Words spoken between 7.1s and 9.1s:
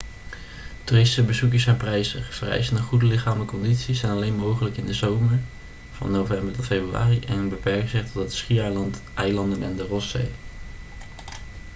en beperken zich tot het schiereiland